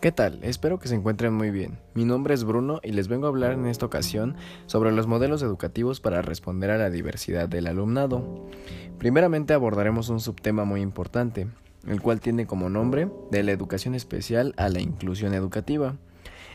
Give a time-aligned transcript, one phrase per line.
[0.00, 0.38] ¿Qué tal?
[0.40, 1.78] Espero que se encuentren muy bien.
[1.92, 4.34] Mi nombre es Bruno y les vengo a hablar en esta ocasión
[4.64, 8.48] sobre los modelos educativos para responder a la diversidad del alumnado.
[8.96, 11.48] Primeramente abordaremos un subtema muy importante,
[11.86, 15.96] el cual tiene como nombre de la educación especial a la inclusión educativa.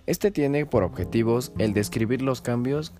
[0.08, 2.94] Este tiene por objetivos el describir los cambios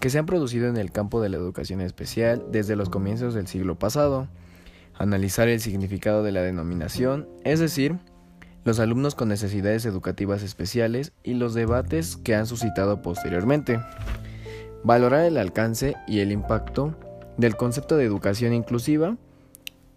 [0.00, 3.46] que se han producido en el campo de la educación especial desde los comienzos del
[3.46, 4.26] siglo pasado,
[4.94, 8.00] analizar el significado de la denominación, es decir,
[8.64, 13.80] los alumnos con necesidades educativas especiales y los debates que han suscitado posteriormente.
[14.84, 16.94] Valorar el alcance y el impacto
[17.36, 19.16] del concepto de educación inclusiva.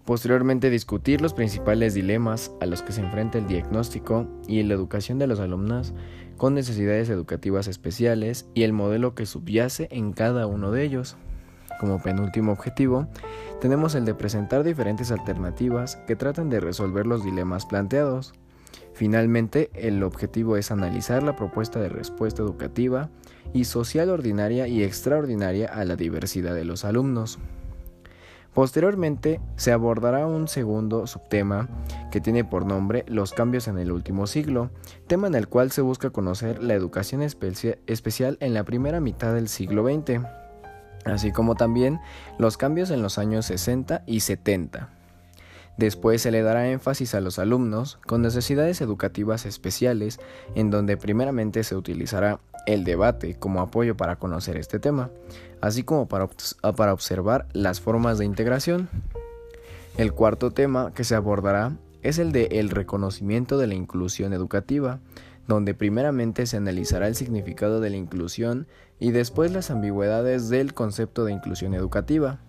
[0.05, 5.17] Posteriormente discutir los principales dilemas a los que se enfrenta el diagnóstico y la educación
[5.17, 5.93] de los alumnos
[6.37, 11.17] con necesidades educativas especiales y el modelo que subyace en cada uno de ellos.
[11.79, 13.07] Como penúltimo objetivo,
[13.61, 18.33] tenemos el de presentar diferentes alternativas que tratan de resolver los dilemas planteados.
[18.95, 23.09] Finalmente, el objetivo es analizar la propuesta de respuesta educativa
[23.53, 27.37] y social ordinaria y extraordinaria a la diversidad de los alumnos.
[28.53, 31.67] Posteriormente, se abordará un segundo subtema
[32.09, 34.69] que tiene por nombre Los cambios en el último siglo,
[35.07, 39.49] tema en el cual se busca conocer la educación especial en la primera mitad del
[39.49, 40.21] siglo XX,
[41.03, 41.99] así como también
[42.39, 44.94] los cambios en los años 60 y 70.
[45.77, 50.19] Después se le dará énfasis a los alumnos con necesidades educativas especiales,
[50.55, 55.11] en donde primeramente se utilizará el debate como apoyo para conocer este tema,
[55.61, 56.29] así como para,
[56.75, 58.89] para observar las formas de integración.
[59.97, 64.99] El cuarto tema que se abordará es el de el reconocimiento de la inclusión educativa,
[65.47, 68.67] donde primeramente se analizará el significado de la inclusión
[68.99, 72.39] y después las ambigüedades del concepto de inclusión educativa.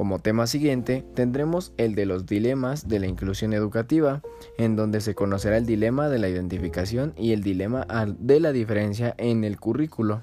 [0.00, 4.22] Como tema siguiente tendremos el de los dilemas de la inclusión educativa,
[4.56, 7.86] en donde se conocerá el dilema de la identificación y el dilema
[8.18, 10.22] de la diferencia en el currículo.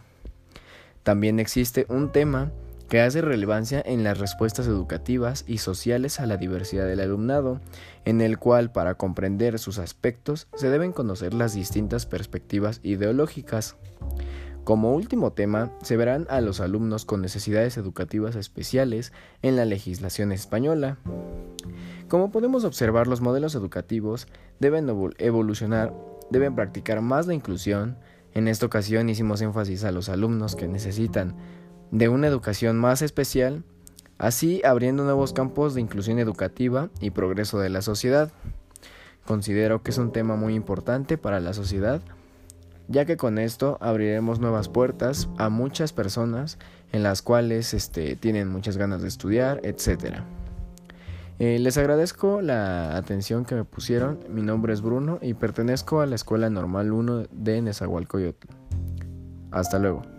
[1.03, 2.51] También existe un tema
[2.89, 7.61] que hace relevancia en las respuestas educativas y sociales a la diversidad del alumnado,
[8.03, 13.75] en el cual para comprender sus aspectos se deben conocer las distintas perspectivas ideológicas.
[14.67, 20.33] Como último tema, se verán a los alumnos con necesidades educativas especiales en la legislación
[20.33, 20.97] española.
[22.09, 24.27] Como podemos observar, los modelos educativos
[24.59, 24.89] deben
[25.19, 25.93] evolucionar,
[26.31, 27.97] deben practicar más la inclusión.
[28.33, 31.37] En esta ocasión hicimos énfasis a los alumnos que necesitan
[31.91, 33.63] de una educación más especial,
[34.17, 38.33] así abriendo nuevos campos de inclusión educativa y progreso de la sociedad.
[39.25, 42.01] Considero que es un tema muy importante para la sociedad
[42.87, 46.57] ya que con esto abriremos nuevas puertas a muchas personas
[46.91, 50.21] en las cuales este, tienen muchas ganas de estudiar, etc.
[51.39, 54.19] Eh, les agradezco la atención que me pusieron.
[54.29, 58.47] Mi nombre es Bruno y pertenezco a la Escuela Normal 1 de Nezahualcóyotl.
[59.51, 60.16] Hasta luego.